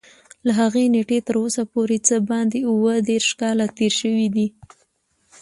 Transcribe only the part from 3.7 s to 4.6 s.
تېر شوي دي.